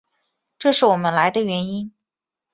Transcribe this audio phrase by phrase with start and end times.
[0.57, 1.93] 这是我们来的原因。